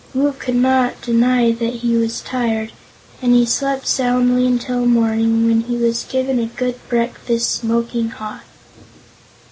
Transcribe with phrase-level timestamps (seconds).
[0.15, 2.71] Woot could not deny that he was tired,
[3.21, 8.41] and he slept soundly until morning, when he was given a good breakfast, smoking hot.